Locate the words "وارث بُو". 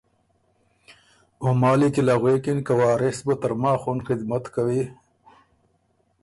2.79-3.33